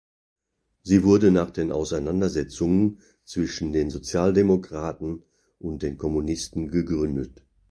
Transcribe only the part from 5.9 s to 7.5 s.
Kommunisten gegründet.